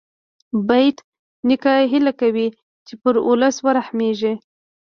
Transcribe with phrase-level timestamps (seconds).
[0.67, 0.97] بېټ
[1.47, 2.47] نیکه هیله کوي
[2.85, 4.33] چې پر ولس ورحمېږې.